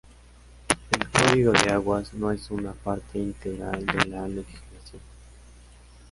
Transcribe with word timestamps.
El 0.95 1.07
Código 1.11 1.51
de 1.51 1.71
Aguas 1.71 2.11
no 2.15 2.31
es 2.31 2.49
una 2.49 2.73
parte 2.73 3.19
integral 3.19 3.85
de 3.85 4.05
la 4.05 4.27
legislación. 4.27 4.99